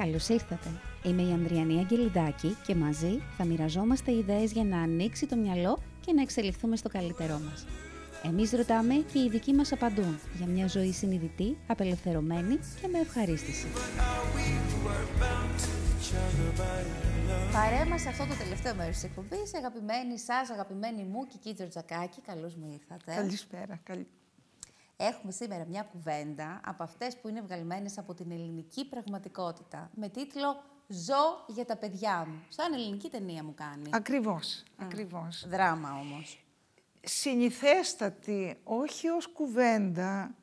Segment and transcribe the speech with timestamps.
[0.00, 0.68] Καλώς ήρθατε.
[1.02, 6.12] Είμαι η Ανδριανή Αγγελιδάκη και μαζί θα μοιραζόμαστε ιδέες για να ανοίξει το μυαλό και
[6.12, 7.66] να εξελιχθούμε στο καλύτερό μας.
[8.22, 13.66] Εμείς ρωτάμε και οι δικοί μας απαντούν για μια ζωή συνειδητή, απελευθερωμένη και με ευχαρίστηση.
[17.52, 22.54] Παρέμα σε αυτό το τελευταίο μέρος της εκπομπής, αγαπημένη σας, αγαπημένη μου, Κική Τζορτζακάκη, καλώς
[22.54, 23.14] μου ήρθατε.
[23.14, 23.80] Καλησπέρα.
[23.82, 24.06] Καλη...
[25.02, 30.62] Έχουμε σήμερα μια κουβέντα από αυτές που είναι βγαλμένες από την ελληνική πραγματικότητα με τίτλο
[30.86, 32.42] «Ζω για τα παιδιά μου».
[32.48, 33.90] Σαν ελληνική ταινία μου κάνει.
[33.92, 35.46] Ακριβώς, ακριβώς.
[35.48, 36.44] Δράμα όμως.
[37.00, 40.34] Συνηθέστατη, όχι ως κουβέντα,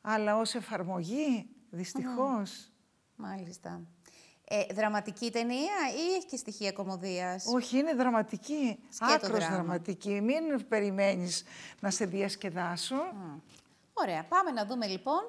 [0.00, 2.70] αλλά ως εφαρμογή, δυστυχώς.
[3.16, 3.80] Μάλιστα.
[4.50, 9.54] Ε, δραματική ταινία ή έχει και στοιχεία κομμωδίας; Όχι, είναι δραματική, Σκέτο άκρος δράμα.
[9.54, 10.20] δραματική.
[10.20, 11.44] Μην περιμένεις
[11.80, 12.96] να σε διασκεδάσω.
[14.02, 14.24] Ωραία.
[14.24, 15.20] Πάμε να δούμε λοιπόν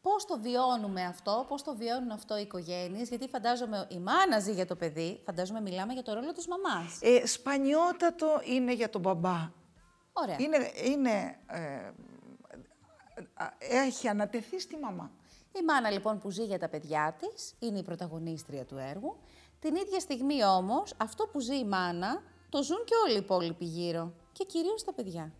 [0.00, 4.52] πώς το βιώνουμε αυτό, πώς το βιώνουν αυτό οι οικογένειες, γιατί φαντάζομαι η μάνα ζει
[4.52, 6.98] για το παιδί, φαντάζομαι μιλάμε για το ρόλο της μαμάς.
[7.00, 9.50] Ε, σπανιότατο είναι για τον μπαμπά.
[10.12, 10.36] Ωραία.
[10.38, 11.60] Είναι, είναι, ε,
[13.34, 15.10] α, έχει ανατεθεί στη μαμά.
[15.52, 19.16] Η μάνα λοιπόν που ζει για τα παιδιά της είναι η πρωταγωνίστρια του έργου.
[19.58, 23.64] Την ίδια στιγμή όμως αυτό που ζει η μάνα το ζουν και όλοι οι υπόλοιποι
[23.64, 25.32] γύρω και κυρίως τα παιδιά.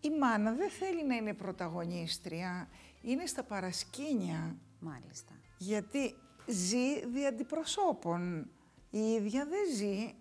[0.00, 2.68] Η μάνα δεν θέλει να είναι πρωταγωνίστρια,
[3.02, 4.56] είναι στα παρασκήνια.
[4.80, 5.32] Μάλιστα.
[5.58, 6.14] Γιατί
[6.46, 8.50] ζει δι' αντιπροσώπων.
[8.90, 10.14] Η ίδια δεν ζει,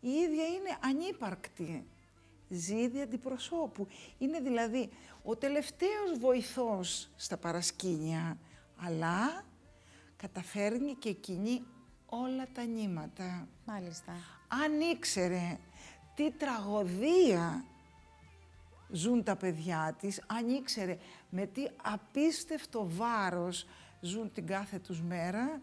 [0.00, 1.86] η ίδια είναι ανύπαρκτη.
[2.48, 3.86] Ζει δι' αντιπροσώπου.
[4.18, 4.90] Είναι δηλαδή
[5.22, 8.38] ο τελευταίος βοηθός στα παρασκήνια,
[8.76, 9.44] αλλά
[10.16, 11.62] καταφέρνει και εκείνη
[12.06, 13.48] όλα τα νήματα.
[13.64, 14.12] Μάλιστα.
[14.64, 15.58] Αν ήξερε
[16.14, 17.64] τι τραγωδία
[18.90, 20.96] ζουν τα παιδιά της, αν ήξερε
[21.30, 23.66] με τι απίστευτο βάρος
[24.00, 25.60] ζουν την κάθε τους μέρα,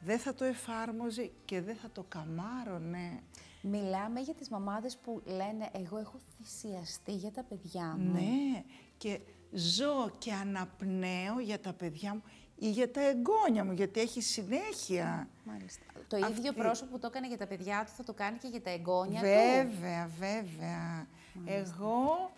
[0.00, 3.22] δεν θα το εφάρμοζε και δεν θα το καμάρωνε.
[3.62, 8.12] Μιλάμε για τις μαμάδες που λένε «εγώ έχω θυσιαστεί για τα παιδιά μου».
[8.12, 8.64] Ναι,
[8.96, 9.20] και
[9.52, 12.22] ζω και αναπνέω για τα παιδιά μου
[12.58, 15.28] ή για τα εγγόνια μου, γιατί έχει συνέχεια.
[15.44, 15.82] Μάλιστα.
[16.08, 18.48] Το Αυτή- ίδιο πρόσωπο που το έκανε για τα παιδιά του θα το κάνει και
[18.48, 19.26] για τα εγγόνια του.
[19.26, 21.06] Βέβαια, βέβαια.
[21.44, 22.30] Εγώ,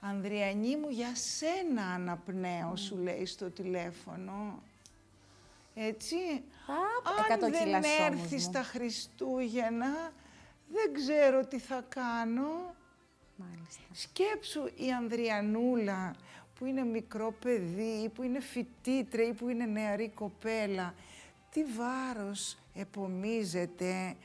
[0.00, 4.62] Ανδριανή μου, για σένα αναπνέω, σου λέει στο τηλέφωνο.
[5.74, 6.16] Έτσι.
[6.66, 8.52] Παπ, Αν εκατό δεν κιλά σώμος έρθεις μου.
[8.52, 10.12] τα Χριστούγεννα,
[10.72, 12.74] δεν ξέρω τι θα κάνω.
[13.36, 13.82] Μάλιστα.
[13.92, 16.14] Σκέψου η Ανδριανούλα
[16.58, 20.94] που είναι μικρό παιδί ή που είναι φοιτήτρια ή που είναι νεαρή κοπέλα.
[21.50, 24.16] Τι βάρος επομίζεται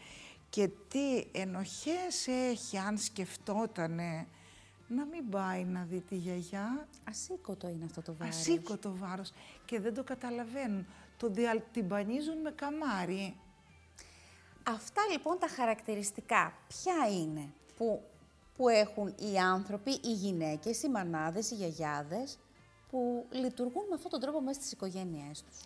[0.49, 4.27] και τι ενοχές έχει αν σκεφτότανε
[4.87, 8.35] να μην πάει να δει τη γιαγιά; Ασήκωτο είναι αυτό το βάρος.
[8.35, 9.31] Ασήκωτο βάρος
[9.65, 10.85] και δεν το καταλαβαίνουν.
[11.17, 13.35] Το διαλτυμπανίζουν με καμάρι.
[14.63, 18.03] Αυτά λοιπόν τα χαρακτηριστικά ποια είναι που,
[18.57, 22.37] που έχουν οι άνθρωποι, οι γυναίκες, οι μανάδες, οι γιαγιάδες
[22.89, 25.59] που λειτουργούν με αυτόν τον τρόπο μέσα στις οικογένειές τους.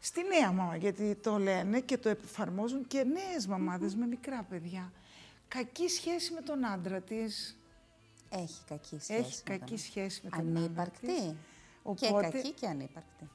[0.00, 4.92] Στη νέα μαμά, γιατί το λένε και το εφαρμόζουν και νέες μαμάδες με μικρά παιδιά.
[5.48, 7.56] Κακή σχέση με τον άντρα της.
[8.30, 9.12] Έχει κακή σχέση.
[9.20, 10.58] Έχει με κακή τον- σχέση με τον άντρα της.
[11.08, 11.36] Ανύπαρκτη.
[11.94, 13.28] Και Οπότε- κακή και ανύπαρκτη.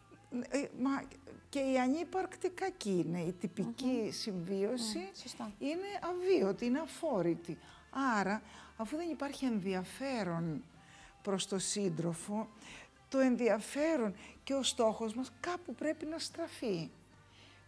[0.50, 1.04] Ε, μα
[1.50, 3.20] και η ανύπαρκτη κακή είναι.
[3.22, 5.52] Η τυπική συμβίωση Μμ, σωστά.
[5.60, 7.58] είναι αβίωτη, είναι αφόρητη.
[7.92, 8.42] Άρα,
[8.78, 10.64] αφού δεν υπάρχει ενδιαφέρον
[11.22, 12.48] προς το σύντροφο,
[13.10, 16.90] το ενδιαφέρον και ο στόχος μας κάπου πρέπει να στραφεί.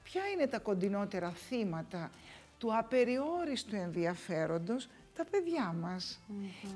[0.03, 2.11] Ποια είναι τα κοντινότερα θύματα
[2.57, 6.19] του απεριόριστου ενδιαφέροντος, τα παιδιά μας.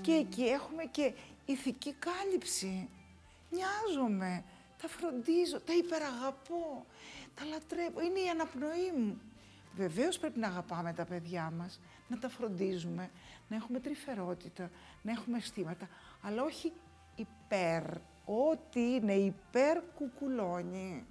[0.01, 1.13] Και εκεί έχουμε και
[1.45, 2.89] ηθική κάλυψη.
[3.49, 4.43] Νοιάζομαι,
[4.81, 6.85] τα φροντίζω, τα υπεραγαπώ,
[7.35, 9.21] τα λατρεύω, είναι η αναπνοή μου.
[9.77, 13.09] Βεβαίως πρέπει να αγαπάμε τα παιδιά μας, να τα φροντίζουμε,
[13.47, 14.69] να έχουμε τρυφερότητα,
[15.01, 15.87] να έχουμε αισθήματα,
[16.21, 16.73] αλλά όχι
[17.15, 17.83] υπέρ.
[18.25, 21.05] Ό,τι είναι υπέρ κουκουλώνει.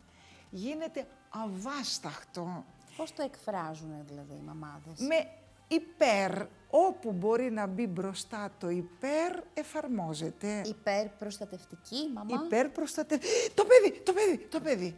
[0.50, 2.64] Γίνεται αβάσταχτο.
[2.96, 5.31] Πώς το εκφράζουν δηλαδή οι μαμάδες; Με
[5.69, 10.62] υπέρ, όπου μπορεί να μπει μπροστά το υπέρ, εφαρμόζεται.
[10.67, 13.19] Υπερπροστατευτική μαμά; Υπέρ προστατε...
[13.55, 14.96] Το παιδί, το παιδί, το παιδί.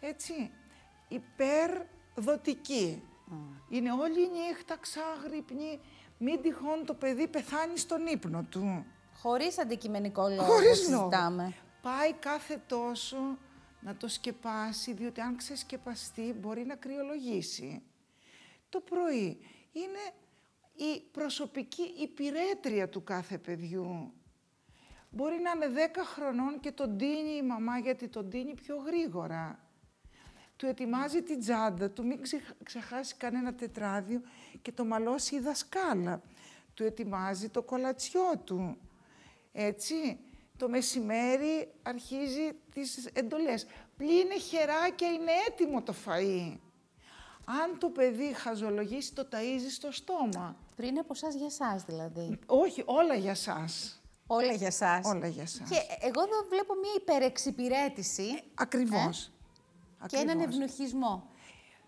[0.00, 0.50] Έτσι.
[1.08, 1.70] Υπέρ
[2.20, 3.02] δοτική.
[3.68, 5.80] Είναι όλη η νύχτα ξάγρυπνη,
[6.18, 8.84] μην τυχόν το παιδί πεθάνει στον ύπνο του.
[9.14, 11.02] Χωρίς αντικειμενικό λόγο Χωρίς λόγο.
[11.02, 11.54] συζητάμε.
[11.82, 13.16] Πάει κάθε τόσο
[13.80, 17.82] να το σκεπάσει, διότι αν ξεσκεπαστεί μπορεί να κρυολογήσει.
[18.68, 19.38] Το πρωί
[19.72, 20.12] είναι
[20.74, 24.12] η προσωπική υπηρέτρια του κάθε παιδιού.
[25.10, 29.67] Μπορεί να είναι 10 χρονών και τον τίνει η μαμά γιατί τον τίνει πιο γρήγορα.
[30.58, 32.20] Του ετοιμάζει την τσάντα του, μην
[32.62, 34.20] ξεχάσει κανένα τετράδιο
[34.62, 36.22] και το μαλώσει η δασκάλα.
[36.74, 38.76] Του ετοιμάζει το κολατσιό του.
[39.52, 40.18] Έτσι,
[40.56, 43.66] το μεσημέρι αρχίζει τις εντολές.
[43.96, 46.58] Πλύνε χεράκια, είναι έτοιμο το φαΐ.
[47.44, 50.56] Αν το παιδί χαζολογήσει, το ταΐζει στο στόμα.
[50.76, 52.38] Πριν από εσάς για εσάς δηλαδή.
[52.46, 54.02] Όχι, όλα για σας.
[54.26, 55.06] Όλα για εσάς.
[55.06, 55.68] Όλα για σας.
[55.68, 58.22] Και εγώ εδώ βλέπω μία υπερεξυπηρέτηση.
[58.22, 59.26] Ε, ακριβώς.
[59.26, 59.37] Ε;
[60.06, 61.30] Και έναν ευνοχισμό.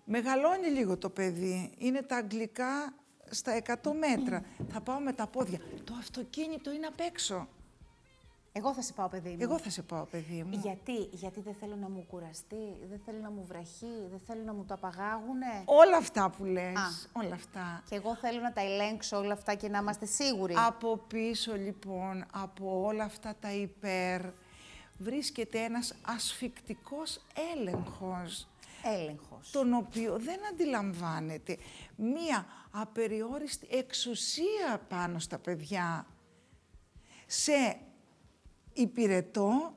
[0.05, 1.73] Μεγαλώνει λίγο το παιδί.
[1.79, 2.95] Είναι τα αγγλικά
[3.31, 4.45] στα 100 μέτρα.
[4.73, 5.59] Θα πάω με τα πόδια.
[5.85, 7.49] Το αυτοκίνητο είναι απ' έξω.
[8.53, 9.37] Εγώ θα σε πάω, παιδί μου.
[9.41, 10.59] Εγώ θα σε πάω, παιδί μου.
[10.63, 14.53] Γιατί, γιατί δεν θέλω να μου κουραστεί, δεν θέλω να μου βραχεί, δεν θέλω να
[14.53, 17.83] μου το απαγάγουνε; Όλα αυτά που λες, όλα αυτά.
[17.89, 20.55] Και εγώ θέλω να τα ελέγξω όλα αυτά και να είμαστε σίγουροι.
[20.67, 24.21] Από πίσω, λοιπόν, από όλα αυτά τα υπέρ,
[25.01, 27.21] βρίσκεται ένας ασφικτικός
[27.55, 28.49] έλεγχος.
[28.83, 29.51] Έλεγχος.
[29.51, 31.57] Τον οποίο δεν αντιλαμβάνεται
[31.97, 36.07] μία απεριόριστη εξουσία πάνω στα παιδιά.
[37.27, 37.81] Σε
[38.73, 39.75] υπηρετώ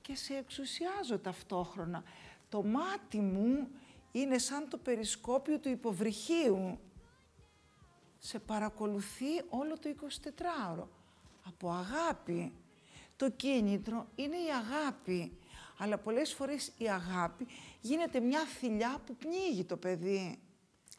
[0.00, 2.02] και σε εξουσιάζω ταυτόχρονα.
[2.48, 3.68] Το μάτι μου
[4.12, 6.78] είναι σαν το περισκόπιο του υποβρυχίου.
[8.18, 10.86] Σε παρακολουθεί όλο το 24ωρο.
[11.44, 12.52] Από αγάπη.
[13.22, 15.38] Το κίνητρο είναι η αγάπη.
[15.78, 17.46] Αλλά πολλές φορές η αγάπη
[17.80, 20.38] γίνεται μια θηλιά που πνίγει το παιδί.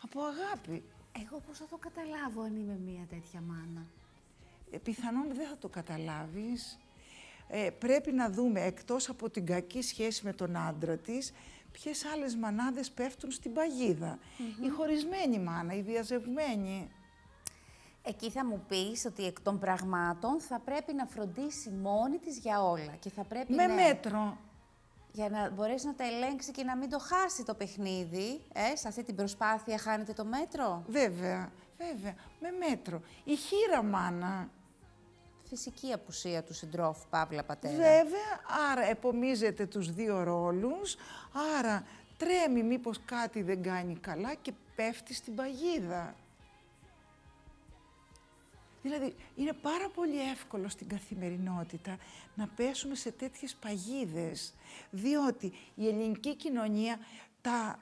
[0.01, 0.83] Από αγάπη.
[1.23, 3.85] Εγώ πώς θα το καταλάβω αν είμαι μια τέτοια μάνα;
[4.71, 6.79] Ε, πιθανόν δεν θα το καταλάβεις
[7.47, 11.33] ε, πρέπει να δούμε εκτός από την κακή σχέση με τον άντρα της,
[11.71, 14.19] ποιες άλλες μανάδες πέφτουν στην παγίδα.
[14.65, 16.91] Η χωρισμένη μάνα, η διαζευμένη.
[18.05, 22.63] Εκεί θα μου πεις ότι εκ των πραγμάτων θα πρέπει να φροντίσει μόνη της για
[22.63, 22.95] όλα.
[22.99, 24.37] Και θα πρέπει με μέτρο.
[25.11, 28.41] Για να μπορέσει να τα ελέγξει και να μην το χάσει το παιχνίδι.
[28.53, 32.15] Ε, σε αυτή την προσπάθεια χάνετε το μέτρο; Βέβαια, βέβαια.
[32.39, 33.01] Με μέτρο.
[33.23, 34.49] Η χείρα μάνα
[35.43, 37.73] φυσική απουσία του συντρόφου Παύλα Πατέρα.
[37.73, 38.39] Βέβαια,
[38.71, 40.95] άρα επομίζεται τους δύο ρόλους,
[41.59, 41.83] άρα
[42.17, 46.15] τρέμει μήπως κάτι δεν κάνει καλά και πέφτει στην παγίδα.
[48.83, 51.97] Δηλαδή, είναι πάρα πολύ εύκολο στην καθημερινότητα
[52.35, 54.53] να πέσουμε σε τέτοιες παγίδες,
[54.91, 56.99] διότι η ελληνική κοινωνία
[57.41, 57.79] τα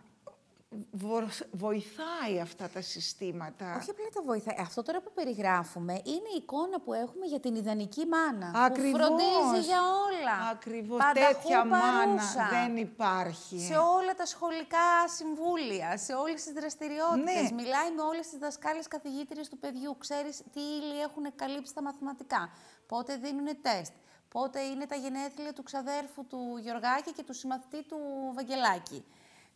[1.51, 3.77] βοηθάει αυτά τα συστήματα.
[3.79, 4.55] Όχι απλά τα βοηθάει.
[4.59, 8.51] Αυτό τώρα που περιγράφουμε είναι η εικόνα που έχουμε για την ιδανική μάνα.
[8.55, 8.91] Ακριβώς.
[8.91, 10.49] Που φροντίζει για όλα.
[10.51, 10.99] Ακριβώς.
[11.13, 13.59] Τέτοια μάνα δεν υπάρχει.
[13.59, 17.51] Σε όλα τα σχολικά συμβούλια, σε όλες τις δραστηριότητες.
[17.51, 17.61] Ναι.
[17.61, 19.97] Μιλάει με όλες τις δασκάλες καθηγήτριες του παιδιού.
[19.97, 22.49] Ξέρεις τι ύλη έχουν καλύψει τα μαθηματικά.
[22.87, 23.93] Πότε δίνουν τεστ.
[24.27, 27.97] Πότε είναι τα γενέθλια του ξαδέρφου του Γιωργάκη και του συμμαθητή του
[28.35, 29.05] Βαγγελάκη.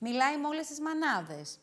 [0.08, 1.60] Μιλάει με όλες τις μανάδες.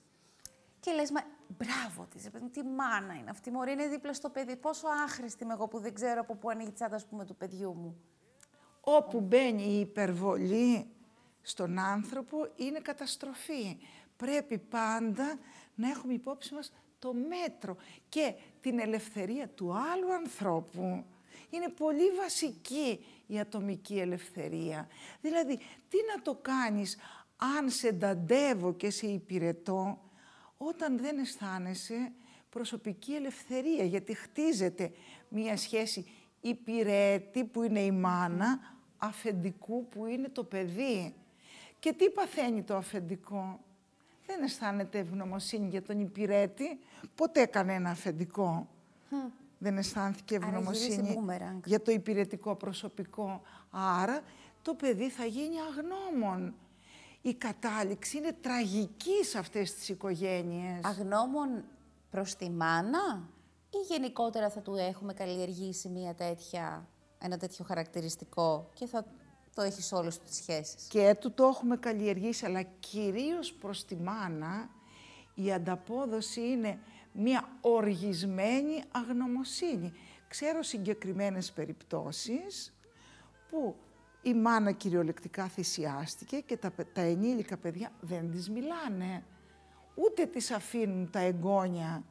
[0.80, 4.56] Και λες, μα μπράβο της, τι μάνα είναι αυτή, μωρή είναι δίπλα στο παιδί.
[4.56, 7.74] Πόσο άχρηστη είμαι εγώ που δεν ξέρω από πού ανοίγει η τσάντα, πούμε, του παιδιού
[7.74, 8.00] μου.
[8.80, 10.90] Όπου μπαίνει η υπερβολή
[11.42, 13.78] στον άνθρωπο είναι καταστροφή.
[14.16, 15.38] Πρέπει πάντα
[15.74, 17.76] να έχουμε υπόψη μας το μέτρο
[18.08, 21.04] και την ελευθερία του άλλου ανθρώπου.
[21.50, 24.88] Είναι πολύ βασική η ατομική ελευθερία.
[25.20, 25.56] Δηλαδή,
[25.88, 26.96] τι να το κάνεις
[27.58, 29.98] αν σε νταντεύω και σε υπηρετώ,
[30.56, 32.12] όταν δεν αισθάνεσαι
[32.50, 34.92] προσωπική ελευθερία, γιατί χτίζεται
[35.28, 36.06] μία σχέση
[36.40, 38.58] υπηρέτη που είναι η μάνα,
[38.96, 41.14] αφεντικού που είναι το παιδί.
[41.78, 43.60] Και τι παθαίνει το αφεντικό;
[44.26, 46.78] Δεν αισθάνεται ευγνωμοσύνη για τον υπηρέτη,
[47.14, 48.68] ποτέ κανένα αφεντικό.
[49.58, 51.18] Δεν αισθάνθηκε ευγνωμοσύνη
[51.64, 53.42] για το υπηρετικό προσωπικό.
[53.70, 54.20] Άρα
[54.62, 56.54] το παιδί θα γίνει αγνώμων
[57.22, 60.84] η κατάληξη είναι τραγική σε αυτές τις οικογένειες.
[60.84, 61.64] Αγνώμων
[62.10, 63.28] προς τη μάνα
[63.70, 66.88] ή γενικότερα θα του έχουμε καλλιεργήσει μια τέτοια,
[67.18, 69.04] ένα τέτοιο χαρακτηριστικό και θα
[69.54, 73.96] το έχει σε όλες τις σχέσεις; Και του το έχουμε καλλιεργήσει, αλλά κυρίως προς τη
[73.96, 74.70] μάνα
[75.34, 76.78] η ανταπόδοση είναι
[77.12, 79.92] μια οργισμένη αγνωμοσύνη.
[80.28, 82.72] Ξέρω συγκεκριμένες περιπτώσεις
[83.50, 83.76] που
[84.22, 89.24] η μάνα κυριολεκτικά θυσιάστηκε και τα, τα ενήλικα παιδιά δεν τις μιλάνε.
[89.94, 92.04] Ούτε τις αφήνουν τα εγγόνια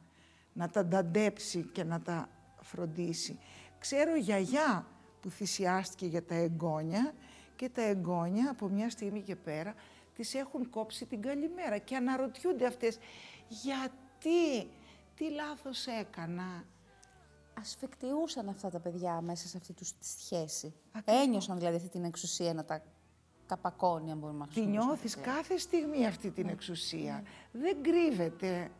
[0.52, 2.28] να τα νταντέψει και να τα
[2.60, 3.38] φροντίσει.
[3.78, 4.86] Ξέρω γιαγιά
[5.20, 7.14] που θυσιάστηκε για τα εγγόνια
[7.56, 9.74] και τα εγγόνια από μια στιγμή και πέρα
[10.14, 12.98] τις έχουν κόψει την καλημέρα και αναρωτιούνται αυτές
[13.48, 14.70] γιατί,
[15.14, 16.64] τι λάθος έκανα,
[17.60, 20.74] ασφεκτιούσαν αυτά τα παιδιά μέσα σε αυτή τους τη σχέση.
[20.92, 21.22] Ακριβώς.
[21.22, 22.82] Ένιωσαν δηλαδή αυτή την εξουσία να τα
[23.46, 26.52] τα πακώνει, αν μπορούμε να Τη νιώθεις κάθε στιγμή αυτή την Ναι.
[26.52, 27.22] εξουσία.
[27.52, 28.70] Δεν κρύβεται.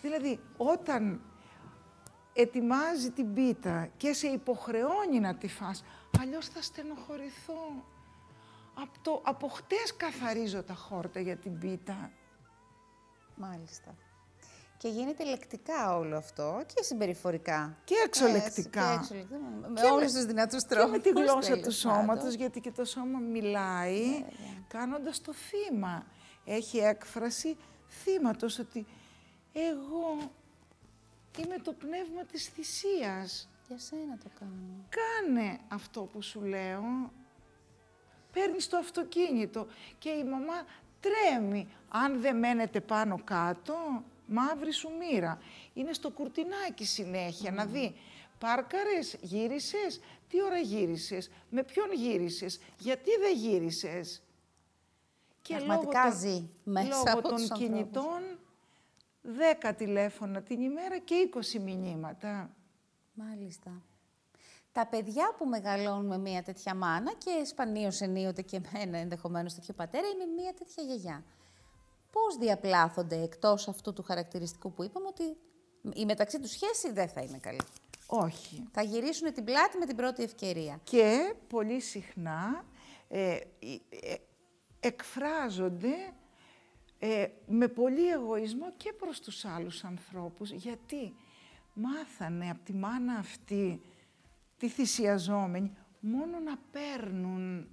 [0.00, 1.20] Δηλαδή, όταν
[2.32, 5.84] ετοιμάζει την πίτα και σε υποχρεώνει να τη φας,
[6.20, 7.84] αλλιώς θα στενοχωρηθώ.
[8.74, 12.10] Από, το, από χτες καθαρίζω τα χόρτα για την πίτα.
[13.36, 13.94] Μάλιστα.
[14.82, 17.76] Και γίνεται λεκτικά όλο αυτό και συμπεριφορικά.
[17.84, 18.80] Και εξολεκτικά.
[18.92, 19.36] Ε, και εξολεκτικά.
[19.68, 20.90] Με Και όλους με- τους δυνατούς Και τρόπους.
[20.90, 22.34] με τη γλώσσα τέλος του σώματος, πάντων.
[22.34, 24.24] γιατί και το σώμα μιλάει
[24.68, 26.06] κάνοντας το θύμα.
[26.44, 27.56] Έχει έκφραση
[27.88, 28.86] θύματος ότι
[29.52, 30.30] εγώ
[31.38, 33.48] είμαι το πνεύμα της θυσίας.
[33.68, 34.52] Για σένα το κάνω.
[34.88, 36.82] Κάνε αυτό που σου λέω.
[38.32, 39.66] Παίρνεις το αυτοκίνητο
[39.98, 40.64] και η μαμά
[41.00, 41.68] τρέμει.
[41.88, 43.74] Αν δεν μένετε πάνω κάτω,
[44.32, 45.38] μαύρη σου μοίρα.
[45.74, 47.94] Είναι στο κουρτινάκι συνέχεια να δει.
[48.38, 54.22] Πάρκαρες, γύρισες, τι ώρα γύρισες, με ποιον γύρισες, γιατί δεν γύρισες.
[55.48, 57.66] Πραγματικά ζει μέσα λόγω από των τους ανθρώπους.
[57.66, 58.38] κινητών,
[59.22, 62.50] 10 τηλέφωνα την ημέρα και 20 μηνύματα.
[63.14, 63.82] Μάλιστα.
[64.72, 69.74] Τα παιδιά που μεγαλώνουν με μία τέτοια μάνα και σπανίως ενίοτε και εμένα ενδεχομένως τέτοιο
[69.74, 71.24] πατέρα ή με μία τέτοια γιαγιά.
[72.12, 75.36] Πώς διαπλάθονται εκτός αυτού του χαρακτηριστικού που είπαμε ότι
[75.94, 77.60] η μεταξύ τους σχέση δεν θα είναι καλή.
[78.06, 78.68] Όχι.
[78.72, 80.80] Θα γυρίσουν την πλάτη με την πρώτη ευκαιρία.
[80.84, 82.64] Και πολύ συχνά
[83.08, 83.40] ε, ε,
[84.80, 85.94] εκφράζονται
[86.98, 90.50] ε, με πολύ εγωισμό και προς τους άλλους ανθρώπους.
[90.50, 91.14] Γιατί
[91.74, 93.80] μάθανε από τη μάνα αυτή,
[94.56, 97.68] τη θυσιαζόμενη, μόνο να παίρνουν.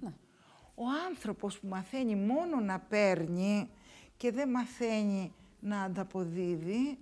[0.74, 3.70] Ο άνθρωπος που μαθαίνει μόνο να παίρνει
[4.20, 6.98] και δεν μαθαίνει να ανταποδίδει,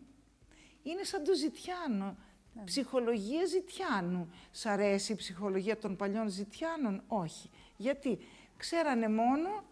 [0.82, 2.16] είναι σαν το Ζητιάνο.
[2.64, 4.30] Ψυχολογία Ζητιάνου.
[4.50, 7.50] Σ' αρέσει η ψυχολογία των παλιών Ζητιάνων; Όχι.
[7.76, 8.18] Γιατί
[8.56, 9.64] ξέρανε μόνο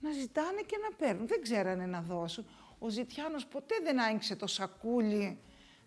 [0.00, 1.26] να ζητάνε και να παίρνουν.
[1.26, 2.46] Δεν ξέρανε να δώσουν.
[2.78, 5.38] Ο Ζητιάνος ποτέ δεν άνοιξε το σακούλι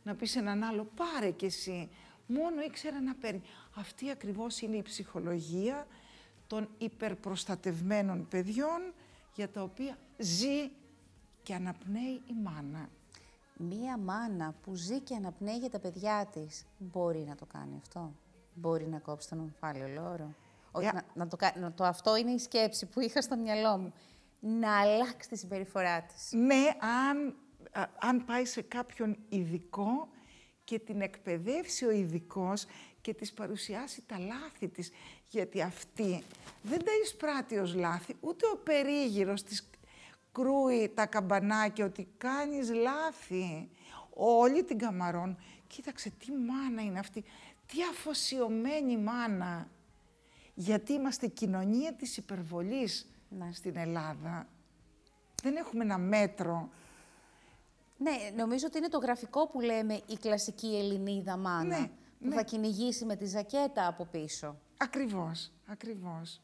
[0.04, 1.89] να πεις σε έναν άλλο πάρε κι εσύ.
[2.27, 3.42] Μόνο ήξερε να παίρνει.
[3.75, 5.88] Αυτή ακριβώς είναι η ψυχολογία
[6.48, 8.94] των υπερπροστατευμένων παιδιών
[9.38, 10.70] για τα οποία ζει
[11.44, 12.89] και αναπνέει η μάνα.
[13.58, 18.13] Μία μάνα που ζει και αναπνέει για τα παιδιά της μπορεί να το κάνει αυτό;
[18.53, 20.34] Μπορεί να κόψει τον ομφάλιο λόρο;
[20.72, 23.38] Όχι, Ε, να, να το, κα- να το, αυτό είναι η σκέψη που είχα στο
[23.38, 23.94] μυαλό μου.
[24.39, 26.32] Να αλλάξει τη συμπεριφορά της.
[26.32, 26.63] Ναι,
[27.10, 27.36] αν,
[27.72, 30.08] α- αν πάει σε κάποιον ειδικό
[30.63, 32.65] και την εκπαιδεύσει ο ειδικός
[33.07, 34.91] και της παρουσιάσει τα λάθη της.
[35.27, 36.23] Γιατί αυτή
[36.61, 39.69] δεν τα εισπράττει ως λάθη, ούτε ο περίγυρος της
[40.31, 43.69] κρούει τα καμπανάκια ότι κάνεις λάθη.
[44.13, 45.37] Όλοι την καμαρών.
[45.67, 47.23] Κοίταξε τι μάνα είναι αυτή,
[47.65, 49.67] τι αφοσιωμένη μάνα.
[50.53, 53.49] Γιατί είμαστε κοινωνία της υπερβολής Ναι.
[53.51, 54.47] στην Ελλάδα.
[55.43, 56.69] Δεν έχουμε ένα μέτρο.
[57.97, 61.79] Ναι, νομίζω ότι είναι το γραφικό που λέμε η κλασική Ελληνίδα μάνα.
[61.79, 62.36] Ναι, που ναι.
[62.36, 64.57] θα κυνηγήσει με τη ζακέτα από πίσω.
[64.77, 66.41] Ακριβώς, ακριβώς.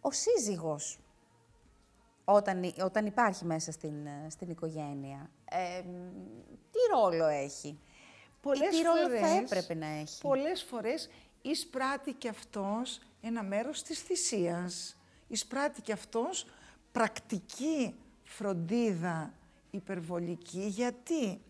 [0.00, 0.98] Ο σύζυγος,
[2.24, 6.10] όταν, υ- όταν υπάρχει μέσα στην, ε, στην οικογένεια, ε, μ,
[6.70, 7.78] τι ρόλο έχει;
[8.40, 11.08] Πολλές τι ρόλο θα φορές- έπρεπε να έχει; Πολλές φορές
[11.42, 14.96] εισπράττει και αυτός ένα μέρος της θυσίας.
[15.28, 16.46] Εισπράττει και αυτός
[16.92, 19.34] πρακτική φροντίδα
[19.70, 20.66] υπερβολική.
[20.66, 21.40] Γιατί;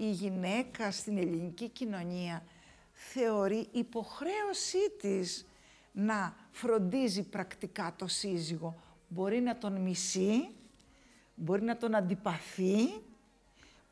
[0.00, 2.44] Η γυναίκα στην ελληνική κοινωνία
[2.92, 5.46] θεωρεί υποχρέωσή της
[5.92, 8.74] να φροντίζει πρακτικά το σύζυγο.
[9.08, 10.48] Μπορεί να τον μισεί,
[11.34, 13.00] μπορεί να τον αντιπαθεί,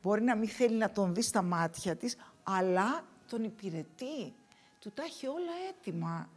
[0.06, 4.34] Μπορεί να μην θέλει να τον δει στα μάτια της, αλλά τον υπηρετεί.
[4.80, 6.28] Του τα έχει όλα έτοιμα.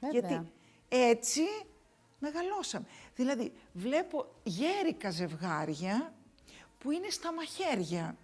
[0.00, 0.20] Βέβαια.
[0.20, 0.52] Γιατί
[0.88, 1.40] έτσι
[2.18, 2.86] μεγαλώσαμε.
[3.14, 6.14] Δηλαδή, βλέπω γέρικα ζευγάρια
[6.78, 8.16] που είναι στα μαχαίρια.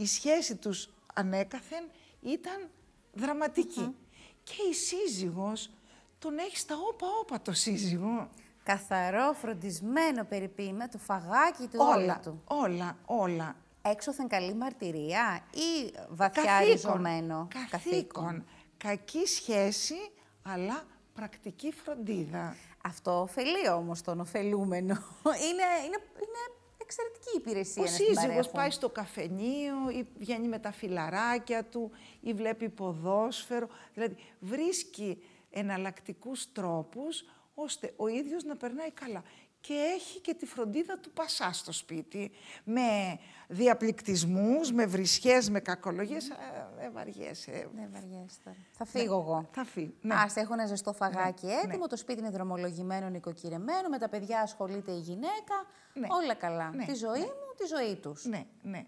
[0.00, 1.84] Η σχέση τους ανέκαθεν
[2.20, 2.70] ήταν
[3.12, 3.94] δραματικη
[4.42, 5.70] Και η σύζυγος
[6.18, 8.30] τον έχει στα όπα-όπα το σύζυγο.
[8.62, 12.42] Καθαρό, φροντισμένο, περιποίημα, το φαγάκι του όλα, όλα του.
[12.46, 13.56] όλα, όλα.
[13.82, 16.72] Έξωθεν καλή μαρτυρία ή βαθιά Καθήκον.
[16.72, 18.44] ριζωμένο; Καθήκον.
[18.76, 20.10] Κακή σχέση,
[20.42, 22.56] αλλά πρακτική φροντίδα.
[22.84, 24.94] Αυτό ωφελεί όμως τον ωφελούμενο.
[25.48, 26.59] είναι, είναι, είναι
[26.90, 28.52] εξαιρετική υπηρεσία Ο να την σύζυγος παρέχουν.
[28.52, 33.68] πάει στο καφενείο ή βγαίνει με τα φιλαράκια του ή βλέπει ποδόσφαιρο.
[33.94, 39.22] Δηλαδή βρίσκει εναλλακτικούς τρόπους ώστε ο ίδιος να περνάει καλά.
[39.60, 42.30] Και έχει και τη φροντίδα του πασά στο σπίτι,
[42.64, 46.28] με διαπληκτισμούς, με βρισιές, με κακολογίες.
[46.30, 46.34] Ε,
[46.78, 47.68] δεν βαριέσαι.
[47.74, 48.56] Δεν βαριέσαι τώρα.
[48.70, 49.48] Θα φύγω ναι, εγώ.
[49.52, 49.92] Θα φύγω.
[50.00, 50.14] Ναι.
[50.14, 51.86] Ας έχω ένα ζεστό φαγάκι Ναι, έτοιμο, ναι.
[51.86, 55.54] το σπίτι είναι δρομολογημένο, νοικοκυρεμένο, με τα παιδιά ασχολείται η γυναίκα,
[55.94, 56.06] Ναι.
[56.10, 56.70] όλα καλά.
[56.74, 57.24] Ναι, Τη ζωή ναι.
[57.24, 58.24] μου, τη ζωή τους.
[58.24, 58.86] ναι, ναι.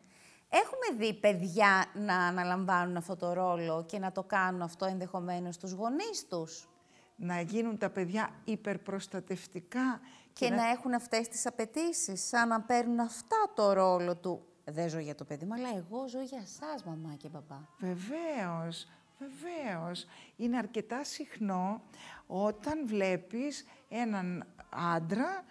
[0.54, 5.72] Έχουμε δει παιδιά να αναλαμβάνουν αυτό το ρόλο και να το κάνουν αυτό ενδεχομένως στους
[5.72, 6.68] γονείς τους;
[7.16, 10.00] Να γίνουν τα παιδιά υπερπροστατευτικά
[10.32, 14.46] και να έχουν αυτές τις απαιτήσεις, σαν να παίρνουν αυτά το ρόλο του.
[14.64, 17.60] Δεν ζω για το παιδί μου, αλλά εγώ ζω για εσάς, μαμά και μπαμπά.
[17.78, 20.06] Βεβαίως, βεβαίως.
[20.36, 21.82] Είναι αρκετά συχνό
[22.26, 24.46] όταν βλέπεις έναν
[24.94, 25.44] άντρα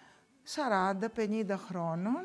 [0.44, 2.24] 40-50 χρόνων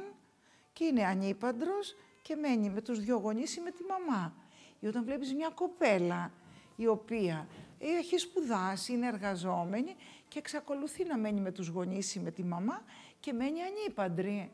[0.74, 4.34] και είναι ανήπαντρος και μένει με τους δυο γονείς ή με τη μαμά.
[4.80, 6.32] Ή όταν βλέπεις μια κοπέλα
[6.76, 7.48] η οποία
[7.80, 9.96] έχει σπουδάσει, είναι εργαζόμενη
[10.28, 12.84] και εξακολουθεί να μένει με τους γονείς ή με τη μαμά
[13.20, 14.52] και μένει ανήπαντρη.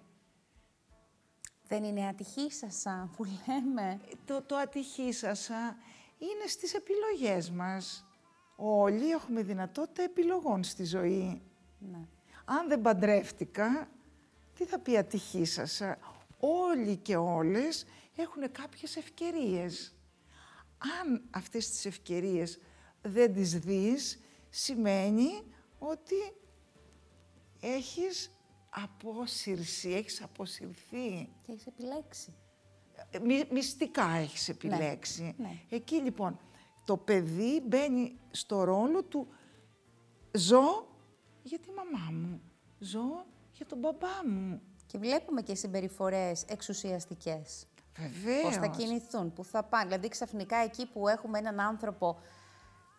[1.67, 3.99] Δεν είναι ατυχήσασα που λέμε.
[4.25, 5.77] το, το ατυχήσασα
[6.17, 8.05] είναι στις επιλογές μας.
[8.55, 11.41] Όλοι έχουμε δυνατότητα επιλογών στη ζωή.
[11.79, 12.07] Ναι.
[12.45, 13.89] Αν δεν παντρεύτηκα,
[14.57, 15.97] τι θα πει ατυχήσασα.
[16.39, 19.95] Όλοι και όλες έχουν κάποιες ευκαιρίες.
[20.77, 22.59] Αν αυτές τις ευκαιρίες
[23.01, 25.43] δεν τις δεις, σημαίνει
[25.89, 26.15] ότι
[27.59, 28.31] έχεις
[28.69, 31.29] απόσυρση, έχεις αποσυρθεί.
[31.45, 32.33] Και έχεις επιλέξει.
[33.09, 35.35] Ε, μυ- μυστικά έχεις επιλέξει.
[35.37, 35.59] ναι.
[35.69, 36.39] Εκεί λοιπόν
[36.85, 39.27] το παιδί μπαίνει στο ρόλο του
[40.37, 40.87] ζω
[41.43, 42.41] για τη μαμά μου,
[42.79, 44.61] ζω για τον μπαμπά μου.
[44.85, 47.65] Και βλέπουμε και συμπεριφορές εξουσιαστικές.
[47.97, 48.43] Βεβαίως.
[48.43, 49.83] Πώς θα κινηθούν, που θα πάνε.
[49.85, 52.19] Δηλαδή ξαφνικά εκεί που έχουμε έναν άνθρωπο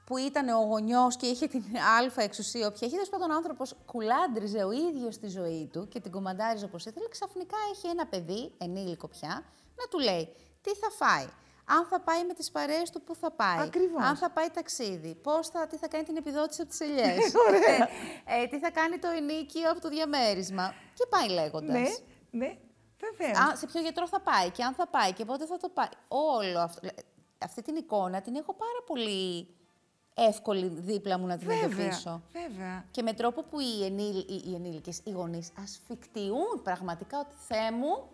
[0.05, 1.63] που ήταν ο γονιός και είχε την
[1.99, 6.01] αλφα εξουσία, όποια έχει, τέλος πάντων ο άνθρωπος κουλάντριζε ο ίδιος τη ζωή του και
[6.01, 9.45] την κομμαντάριζε όπως ήθελε, ξαφνικά έχει ένα παιδί, ενήλικο πια,
[9.77, 10.29] να του λέει
[10.61, 11.27] τι θα φάει;
[11.67, 14.03] Αν θα πάει με τις παρέες του, πού θα πάει; Ακριβώς.
[14.03, 17.89] Αν θα πάει ταξίδι; Πώς θα, τι θα κάνει την επιδότηση από τις ελιές; Ωραία.
[18.43, 21.73] ε, τι θα κάνει το ενίκιο από το διαμέρισμα; Και πάει λέγοντας.
[21.73, 21.89] Ναι,
[22.31, 22.57] ναι,
[23.01, 23.39] βεβαίως.
[23.39, 25.89] Α, σε ποιο γιατρό θα πάει και αν θα πάει και πότε θα το πάει.
[26.09, 26.81] Όλο αυτό.
[26.83, 26.95] Λε-
[27.45, 29.49] Αυτή την εικόνα την έχω πάρα πολύ
[30.15, 32.23] εύκολη δίπλα μου να την βέβαια, εντοπίσω.
[32.33, 32.85] βέβαια.
[32.91, 37.71] Και με τρόπο που οι, ενήλ, οι, οι ενήλικες, οι γονείς ασφικτιούν πραγματικά ότι Θεέ
[37.73, 38.09] μου,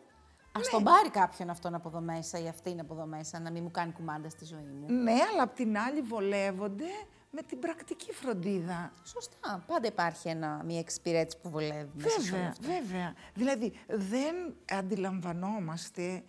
[0.53, 3.63] ας τον πάρει κάποιον αυτόν από εδώ μέσα ή αυτήν από εδώ μέσα να μην
[3.63, 4.93] μου κάνει κουμάντα στη ζωή μου.
[5.03, 6.87] Ναι, αλλά απ' την άλλη βολεύονται
[7.31, 8.93] με την πρακτική φροντίδα.
[9.05, 9.65] Σωστά.
[9.67, 12.67] Πάντα υπάρχει ένα, μια εξυπηρέτηση που βολεύει μέσα σε όλο Βέβαια, αυτό.
[12.69, 13.15] βέβαια.
[13.35, 14.35] Δηλαδή, δεν
[14.79, 16.23] αντιλαμβανόμαστε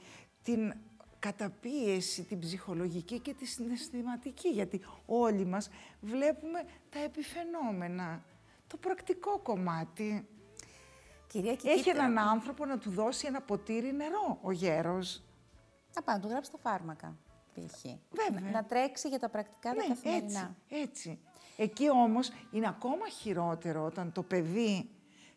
[0.44, 0.74] την
[1.22, 5.70] καταπίεση, την ψυχολογική και τη συναισθηματική, γιατί όλοι μας
[6.02, 8.24] βλέπουμε τα επιφαινόμενα.
[8.68, 10.28] Το πρακτικό κομμάτι.
[11.28, 15.24] Κυρία Έχει Κικίτα, έναν άνθρωπο να του δώσει ένα ποτήρι νερό, ο γέρος.
[15.96, 17.18] Να πάει να του γράψει τα φάρμακα,
[17.54, 17.82] π.χ.
[18.10, 18.42] Βέβαια.
[18.42, 20.56] Να, να τρέξει για τα πρακτικά τα Ναι, καθημερινά.
[20.68, 21.20] έτσι, έτσι.
[21.58, 24.90] Εκεί όμως είναι ακόμα χειρότερο όταν το παιδί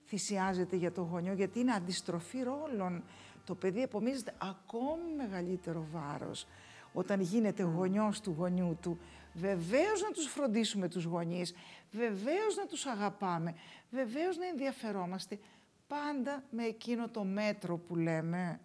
[0.06, 3.04] θυσιάζεται για το γονιό, γιατί είναι αντιστροφή ρόλων.
[3.44, 6.46] Το παιδί επομίζεται ακόμη μεγαλύτερο βάρος
[6.92, 8.98] όταν γίνεται γονιός του γονιού του.
[9.34, 11.54] Βεβαίως να τους φροντίσουμε τους γονείς,
[11.90, 13.54] βεβαίως να τους αγαπάμε,
[13.90, 15.38] βεβαίως να ενδιαφερόμαστε,
[15.86, 18.60] πάντα με εκείνο το μέτρο που λέμε,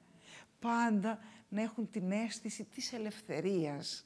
[0.59, 4.05] πάντα να έχουν την αίσθηση της ελευθερίας.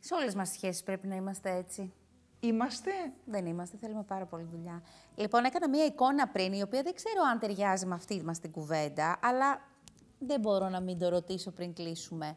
[0.00, 1.92] Σε όλες μας τις σχέσεις πρέπει να είμαστε έτσι.
[2.40, 2.90] Είμαστε;
[3.24, 4.82] Δεν είμαστε, θέλουμε πάρα πολύ δουλειά.
[5.14, 8.50] Λοιπόν, έκανα μία εικόνα πριν, η οποία δεν ξέρω αν ταιριάζει με αυτή μας την
[8.50, 9.60] κουβέντα, αλλά
[10.18, 12.36] δεν μπορώ να μην το ρωτήσω πριν κλείσουμε.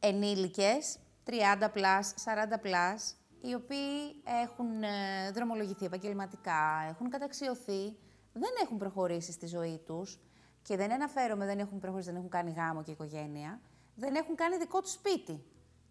[0.00, 7.96] Ενήλικες, 30 plus, 40 plus, οι οποίοι έχουν ε, δρομολογηθεί επαγγελματικά, έχουν καταξιωθεί,
[8.32, 10.18] δεν έχουν προχωρήσει στη ζωή τους
[10.62, 13.60] και δεν αναφέρομαι, δεν έχουν προχωρήσει, δεν έχουν κάνει γάμο και οικογένεια,
[13.94, 15.44] δεν έχουν κάνει δικό τους σπίτι.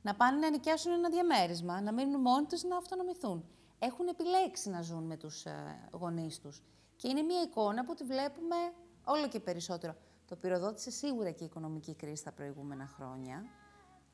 [0.03, 3.45] Να πάνε να νοικιάσουν ένα διαμέρισμα, να μείνουν μόνοι τους, να αυτονομηθούν.
[3.79, 6.63] Έχουν επιλέξει να ζουν με τους ε, γονείς τους.
[6.95, 8.55] Και είναι μια εικόνα που τη βλέπουμε
[9.03, 9.95] όλο και περισσότερο.
[10.27, 13.45] Το πυροδότησε σίγουρα και η οικονομική κρίση τα προηγούμενα χρόνια,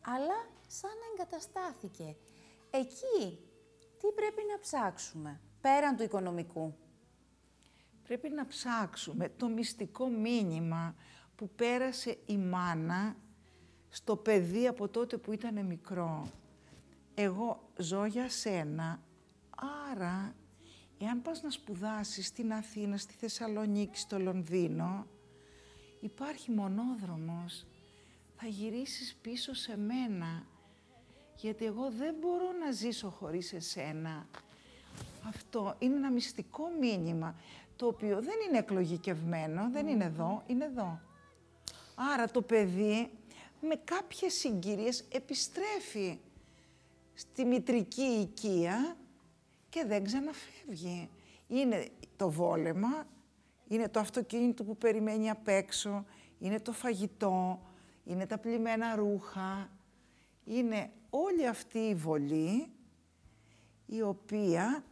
[0.05, 0.35] αλλά
[0.67, 2.15] σαν να εγκαταστάθηκε.
[2.69, 3.39] Εκεί,
[3.99, 6.75] τι πρέπει να ψάξουμε, πέραν του οικονομικού;
[8.03, 10.95] Πρέπει να ψάξουμε το μυστικό μήνυμα
[11.35, 13.15] που πέρασε η μάνα
[13.89, 16.27] στο παιδί από τότε που ήταν μικρό.
[17.13, 18.99] Εγώ ζω για σένα,
[19.91, 20.35] άρα
[20.97, 25.05] εάν πας να σπουδάσεις στην Αθήνα, στη Θεσσαλονίκη, στο Λονδίνο,
[25.99, 27.65] υπάρχει μονόδρομος.
[28.35, 30.45] Θα γυρίσεις πίσω σε μένα,
[31.35, 34.27] γιατί εγώ δεν μπορώ να ζήσω χωρίς εσένα.
[35.27, 37.35] Αυτό είναι ένα μυστικό μήνυμα,
[37.75, 40.99] το οποίο δεν είναι εκλογικευμένο, δεν είναι εδώ, είναι εδώ.
[42.13, 43.09] Άρα το παιδί
[43.61, 46.19] με κάποιες συγκυρίες επιστρέφει
[47.13, 48.97] στη μητρική οικία
[49.69, 51.09] και δεν ξαναφεύγει.
[51.47, 53.07] Είναι το βόλεμα,
[53.67, 56.05] είναι το αυτοκίνητο που περιμένει απ' έξω,
[56.39, 57.61] είναι το φαγητό,
[58.05, 59.69] είναι τα πλημμένα ρούχα,
[60.45, 62.69] είναι όλη αυτή η βολή
[63.85, 64.83] η οποία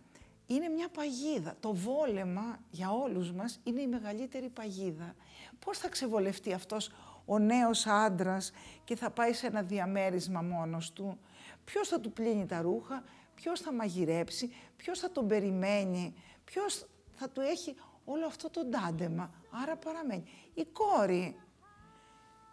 [0.47, 1.55] είναι μια παγίδα.
[1.59, 5.15] Το βόλεμα για όλους μας είναι η μεγαλύτερη παγίδα.
[5.59, 6.91] Πώς θα ξεβολευτεί αυτός
[7.29, 8.51] ο νέος άντρας
[8.83, 11.19] και θα πάει σε ένα διαμέρισμα μόνος του.
[11.63, 13.03] Ποιος θα του πλύνει τα ρούχα,
[13.35, 16.13] ποιος θα μαγειρέψει, ποιος θα τον περιμένει,
[16.43, 19.31] ποιος θα του έχει όλο αυτό το ντάντεμα.
[19.63, 20.23] Άρα παραμένει.
[20.53, 21.39] Η κόρη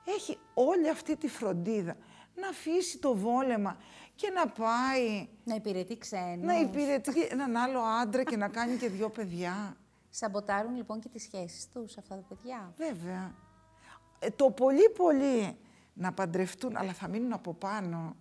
[0.04, 1.96] έχει όλη αυτή τη φροντίδα
[2.34, 3.76] να αφήσει το βόλεμα
[4.14, 5.28] και να πάει...
[5.44, 6.44] Να υπηρετεί ξένους.
[6.44, 9.76] Να υπηρετεί έναν άλλο άντρα και να κάνει και δυο παιδιά.
[10.10, 12.72] Σαμποτάρουν λοιπόν και τις σχέσεις τους αυτά τα παιδιά.
[12.76, 13.34] Βέβαια.
[14.24, 15.56] Ε, το πολύ πολύ
[15.94, 18.16] να παντρευτούν, αλλά θα μείνουν από πάνω.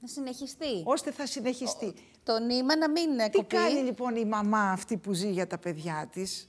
[0.00, 0.82] Να συνεχιστεί.
[0.84, 1.94] Ώστε θα συνεχιστεί.
[2.22, 3.56] Το νήμα να μην Τι κοπεί.
[3.56, 6.48] κάνει λοιπόν η μαμά αυτή που ζει για τα παιδιά της;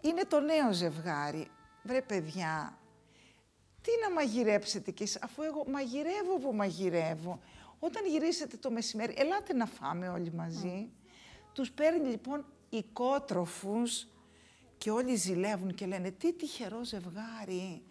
[0.00, 1.48] Είναι το νέο ζευγάρι.
[1.82, 2.78] Βρε παιδιά,
[3.80, 7.40] τι να μαγειρέψετε κι εσείς, αφού εγώ μαγειρεύω που μαγειρεύω.
[7.78, 10.90] Όταν γυρίσετε το μεσημέρι, ελάτε να φάμε όλοι μαζί.
[11.52, 14.06] Τους παίρνει λοιπόν οικότροφους
[14.78, 17.82] και όλοι ζηλεύουν και λένε τι τυχερό ζευγάρι.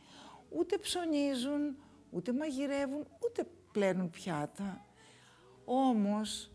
[0.50, 1.78] Ούτε ψωνίζουν,
[2.10, 4.86] ούτε μαγειρεύουν, ούτε πλένουν πιάτα.
[5.65, 6.52] Όμως,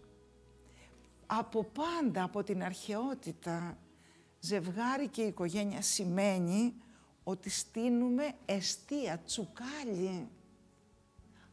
[1.27, 3.79] από πάντα, από την αρχαιότητα,
[4.41, 6.75] ζευγάρι και οικογένεια σημαίνει
[7.25, 10.29] ότι στείνουμε εστία, τσουκάλι.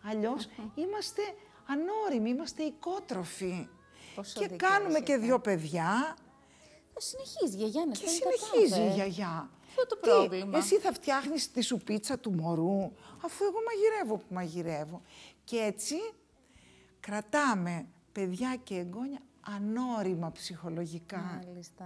[0.04, 1.22] Αλλιώς είμαστε
[1.66, 3.68] ανώριμοι, είμαστε οικότροφοι.
[4.16, 5.12] Πόσο και δίκιο κάνουμε έχετε.
[5.12, 6.27] και δύο παιδιά Θα
[7.00, 8.90] συνεχίζει η γιαγιά να και στέλνει τα συνεχίζει τάδε.
[8.92, 9.50] η γιαγιά.
[9.68, 12.92] Αυτό το Τι, πρόβλημα; εσύ θα φτιάχνεις τη σουπίτσα του μωρού,
[13.26, 15.02] αφού εγώ μαγειρεύω που μαγειρεύω.
[15.44, 15.96] Και έτσι
[17.00, 19.20] κρατάμε παιδιά και εγγόνια
[19.56, 21.42] ανώριμα ψυχολογικά.
[21.46, 21.86] Μάλιστα.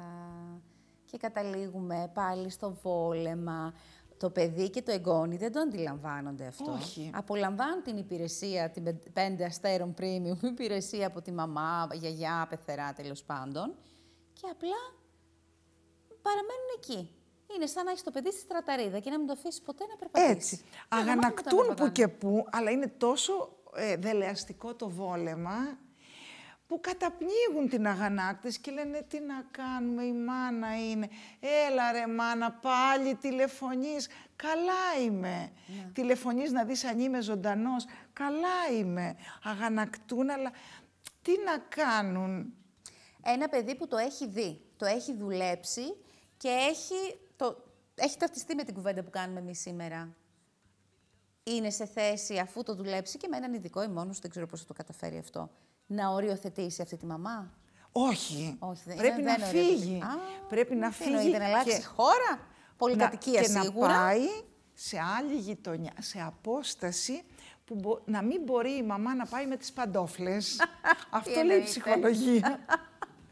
[1.05, 3.73] Και καταλήγουμε πάλι στο βόλεμα.
[4.17, 6.71] Το παιδί και το εγγόνι δεν το αντιλαμβάνονται αυτό.
[6.71, 7.11] Όχι.
[7.13, 13.23] Απολαμβάνουν την υπηρεσία, την πεν- πέντε αστέρων premium υπηρεσία από τη μαμά, γιαγιά, πεθερά τέλος
[13.23, 13.75] πάντων.
[14.33, 15.00] Και απλά
[16.21, 17.15] παραμένουν εκεί.
[17.55, 19.95] Είναι σαν να έχεις το παιδί στη στραταρίδα και να μην το αφήσεις ποτέ να
[19.95, 20.31] περπατήσει.
[20.31, 20.57] Έτσι.
[20.57, 21.91] Και να μάθουν να Αγανακτούν που περπατάνε.
[21.91, 25.77] και που, αλλά είναι τόσο ε, δελεαστικό το βόλεμα
[26.71, 31.09] που καταπνίγουν την αγανάκτηση και λένε τι να κάνουμε, η μάνα είναι.
[31.67, 34.07] Έλα ρε μάνα, πάλι τηλεφωνείς.
[34.35, 35.51] Καλά είμαι.
[35.93, 37.85] Τηλεφωνείς να δεις αν είμαι ζωντανός.
[38.13, 39.15] Καλά είμαι.
[39.43, 40.51] Αγανακτούν, αλλά
[41.21, 42.53] τι να κάνουν.
[43.23, 45.95] Ένα παιδί που το έχει δει, το έχει δουλέψει
[46.41, 47.63] και έχει, το,
[47.95, 50.15] έχει ταυτιστεί με την κουβέντα που κάνουμε εμείς σήμερα.
[51.43, 54.59] Είναι σε θέση, αφού το δουλέψει και με έναν ειδικό ή μόνος, δεν ξέρω πώς
[54.59, 55.49] θα το καταφέρει αυτό,
[55.85, 57.53] να οριοθετήσει αυτή τη μαμά;
[57.91, 58.55] Όχι.
[58.59, 59.77] Όχι, δεν- Πρέπει δεν να οριοθετεί.
[59.79, 60.01] φύγει.
[60.01, 60.07] Α,
[60.49, 61.09] Πρέπει να τι φύγει.
[61.09, 62.39] εννοείται, να αλλάξει και- χώρα,
[62.77, 63.87] πολυκατοικία να, σίγουρα.
[63.87, 64.19] Και να πάει
[64.73, 67.23] σε άλλη γειτονιά, σε απόσταση
[67.65, 70.59] που μπο- να μην μπορεί η μαμά να πάει με τις παντόφλες.
[71.09, 71.63] Αυτό λέει η εννοείται.
[71.65, 72.59] ψυχολογία.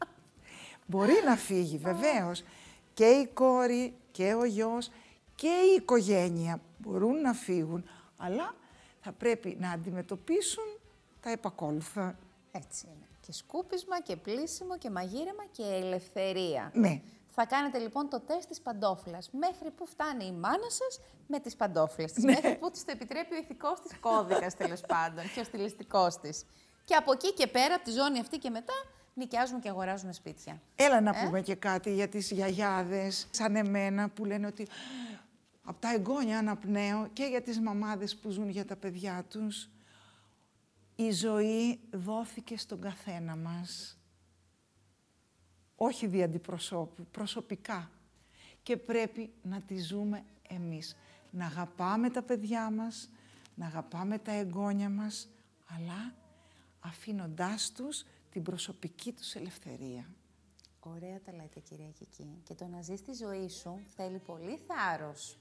[0.86, 2.42] μπορεί να φύγει βεβαίως.
[3.00, 4.90] Και η κόρη και ο γιος
[5.34, 8.54] και η οικογένεια μπορούν να φύγουν, αλλά
[9.00, 10.64] θα πρέπει να αντιμετωπίσουν
[11.20, 12.18] τα επακόλουθα.
[12.52, 13.06] Έτσι είναι.
[13.20, 16.70] Και σκούπισμα και πλήσιμο και μαγείρεμα και ελευθερία.
[16.74, 17.00] Ναι.
[17.30, 19.30] Θα κάνετε λοιπόν το τεστ της παντόφλας.
[19.30, 22.24] Μέχρι που φτάνει η μάνα σας με τις παντόφλες της.
[22.24, 22.32] Ναι.
[22.32, 26.44] Μέχρι που της το επιτρέπει ο ηθικός της κώδικας τέλος πάντων και ο στιλιστικός της.
[26.84, 28.74] Και από εκεί και πέρα, από τη ζώνη αυτή και μετά,
[29.14, 30.60] νοικιάζουμε και αγοράζουμε σπίτια.
[30.76, 34.68] Έλα να Ε; πούμε και κάτι για τις γιαγιάδες σαν εμένα που λένε ότι
[35.64, 39.68] από τα εγγόνια αναπνέω και για τις μαμάδες που ζουν για τα παιδιά τους.
[40.96, 43.98] Η ζωή δόθηκε στον καθένα μας.
[45.76, 47.90] Όχι δι' αντιπροσώπου, προσωπικά.
[48.62, 50.96] Και πρέπει να τη ζούμε εμείς.
[51.30, 53.08] Να αγαπάμε τα παιδιά μας,
[53.54, 55.28] να αγαπάμε τα εγγόνια μας,
[55.66, 56.14] αλλά
[56.80, 60.14] αφήνοντάς τους την προσωπική τους ελευθερία.
[60.80, 62.40] Ωραία τα λέτε κυρία Κική.
[62.44, 65.38] Και το να ζεις τη ζωή σου θέλει πολύ θάρρος.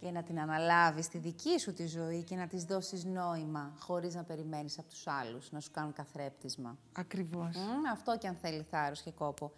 [0.00, 4.14] Και να την αναλάβεις τη δική σου τη ζωή και να της δώσεις νόημα, χωρίς
[4.14, 6.78] να περιμένεις από τους άλλους να σου κάνουν καθρέπτισμα.
[6.92, 7.56] Ακριβώς.
[7.56, 9.52] Μμ, αυτό και αν θέλει θάρρος και κόπο.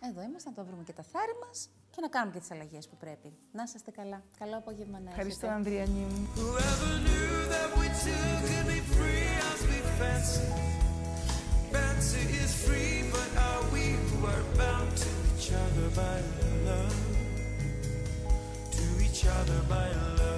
[0.00, 2.88] Εδώ είμαστε να το βρούμε και τα θάρη μας και να κάνουμε και τις αλλαγές
[2.88, 3.32] που πρέπει.
[3.52, 4.22] Να είσαστε καλά.
[4.38, 5.58] Καλό απόγευμα να Ευχαριστώ, έχετε.
[5.58, 6.28] Ανδριανή μου.
[12.02, 16.20] answer is free, but are we who are bound to each other by
[16.66, 16.96] love?
[18.72, 19.88] To each other by
[20.18, 20.31] love.